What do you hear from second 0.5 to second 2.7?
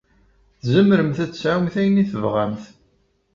Tzemremt ad tesɛumt ayen i tebɣamt.